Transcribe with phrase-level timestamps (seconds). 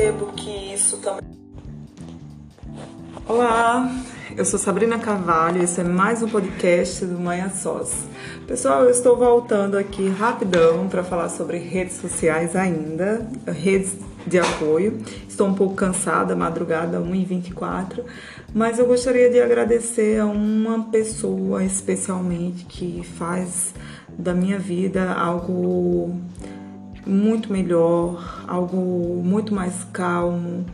[0.00, 1.20] percebo que isso também.
[3.28, 3.94] Olá,
[4.34, 7.92] eu sou Sabrina Carvalho e esse é mais um podcast do Manhã Sós.
[8.46, 13.94] Pessoal, eu estou voltando aqui rapidão para falar sobre redes sociais ainda, redes
[14.26, 14.98] de apoio.
[15.28, 18.02] Estou um pouco cansada, madrugada 1h24,
[18.54, 23.74] mas eu gostaria de agradecer a uma pessoa especialmente que faz
[24.08, 26.18] da minha vida algo
[27.06, 30.64] muito melhor, algo muito mais calmo.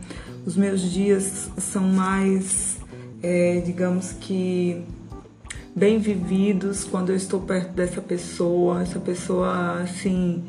[0.45, 2.77] Os meus dias são mais,
[3.21, 4.81] é, digamos que,
[5.75, 8.81] bem vividos quando eu estou perto dessa pessoa.
[8.81, 10.43] Essa pessoa, assim,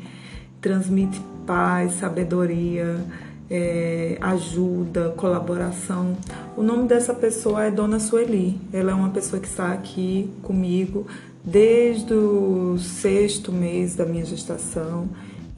[0.61, 3.03] transmite paz, sabedoria,
[3.49, 6.15] é, ajuda, colaboração.
[6.55, 8.59] O nome dessa pessoa é Dona Sueli.
[8.71, 11.07] Ela é uma pessoa que está aqui comigo
[11.43, 15.09] desde o sexto mês da minha gestação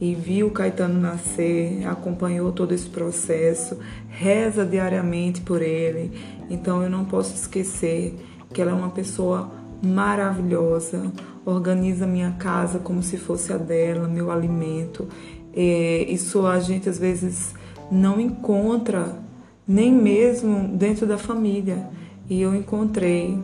[0.02, 3.78] e viu Caetano nascer, acompanhou todo esse processo,
[4.10, 6.12] reza diariamente por ele.
[6.50, 8.18] Então eu não posso esquecer
[8.52, 11.12] que ela é uma pessoa maravilhosa,
[11.46, 15.08] organiza minha casa como se fosse a dela, meu alimento.
[15.54, 17.54] É, isso a gente às vezes
[17.92, 19.20] não encontra
[19.68, 21.88] nem mesmo dentro da família.
[22.28, 23.38] E eu encontrei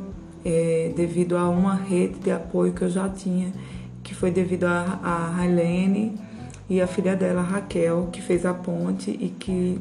[0.44, 3.54] é, devido a uma rede de apoio que eu já tinha,
[4.02, 6.26] que foi devido a, a Railene
[6.70, 9.80] e a filha dela, Raquel, que fez a ponte e que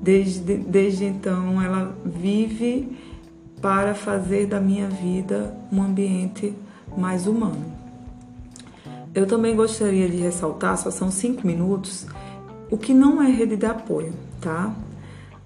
[0.00, 2.96] desde, desde então ela vive
[3.60, 6.54] para fazer da minha vida um ambiente
[6.96, 7.64] mais humano.
[9.14, 12.06] Eu também gostaria de ressaltar, só são cinco minutos,
[12.70, 14.74] o que não é rede de apoio, tá?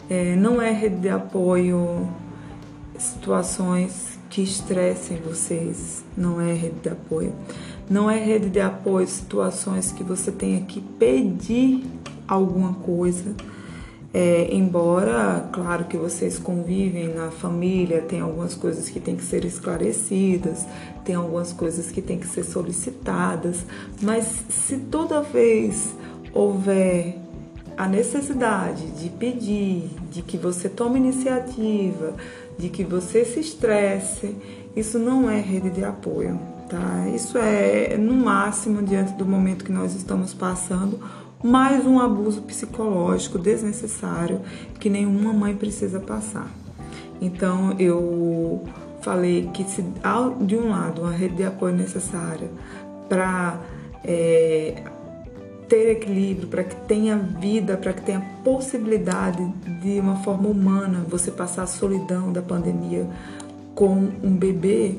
[0.08, 2.08] É, não é rede de apoio
[2.98, 7.32] situações que estressem vocês, não é rede de apoio.
[7.90, 11.84] Não é rede de apoio situações que você tenha que pedir
[12.28, 13.34] alguma coisa.
[14.14, 19.44] É, embora, claro que vocês convivem na família, tem algumas coisas que têm que ser
[19.44, 20.66] esclarecidas,
[21.04, 23.66] tem algumas coisas que têm que ser solicitadas,
[24.00, 25.92] mas se toda vez
[26.32, 27.18] houver
[27.76, 32.14] a necessidade de pedir, de que você tome iniciativa,
[32.56, 34.36] de que você se estresse,
[34.76, 36.38] isso não é rede de apoio,
[36.70, 37.08] tá?
[37.08, 40.98] Isso é no máximo diante do momento que nós estamos passando
[41.42, 44.40] mais um abuso psicológico desnecessário
[44.78, 46.48] que nenhuma mãe precisa passar.
[47.20, 48.62] Então eu
[49.02, 49.84] falei que se
[50.46, 52.48] de um lado uma rede de apoio necessária
[53.08, 53.58] para
[54.04, 54.82] é,
[55.68, 59.44] ter equilíbrio, para que tenha vida, para que tenha possibilidade
[59.82, 63.06] de uma forma humana você passar a solidão da pandemia
[63.74, 64.98] com um bebê,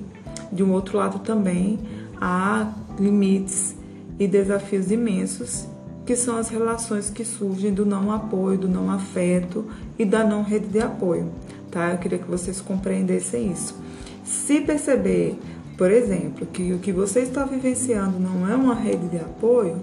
[0.52, 1.80] de um outro lado também
[2.20, 3.76] há limites
[4.20, 5.68] e desafios imensos
[6.06, 9.66] que são as relações que surgem do não apoio, do não afeto
[9.98, 11.32] e da não rede de apoio,
[11.70, 11.92] tá?
[11.92, 13.76] Eu queria que vocês compreendessem isso.
[14.24, 15.40] Se perceber,
[15.78, 19.82] por exemplo, que o que você está vivenciando não é uma rede de apoio,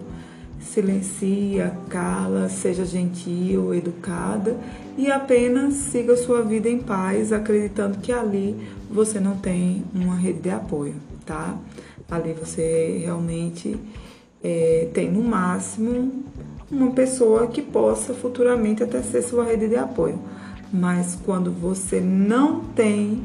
[0.61, 4.57] silencia, cala, seja gentil, educada
[4.97, 8.57] e apenas siga sua vida em paz, acreditando que ali
[8.91, 11.57] você não tem uma rede de apoio, tá?
[12.11, 13.79] Ali você realmente
[14.43, 16.25] é, tem no máximo
[16.71, 20.19] uma pessoa que possa futuramente até ser sua rede de apoio.
[20.73, 23.23] Mas quando você não tem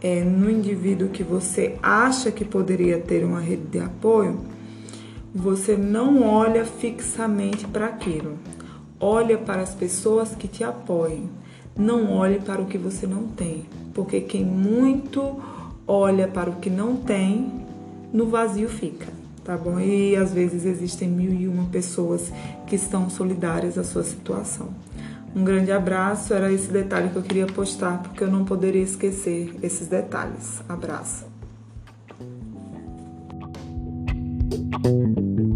[0.00, 4.40] é, no indivíduo que você acha que poderia ter uma rede de apoio,
[5.34, 8.38] você não olha fixamente para aquilo.
[9.00, 11.28] Olha para as pessoas que te apoiem.
[11.76, 15.40] Não olhe para o que você não tem, porque quem muito
[15.86, 17.50] olha para o que não tem,
[18.12, 19.78] no vazio fica tá bom?
[19.80, 22.32] E às vezes existem mil e uma pessoas
[22.66, 24.68] que estão solidárias à sua situação.
[25.34, 29.54] Um grande abraço, era esse detalhe que eu queria postar, porque eu não poderia esquecer
[29.62, 30.62] esses detalhes.
[30.68, 31.31] Abraço.
[34.52, 35.51] Thank you.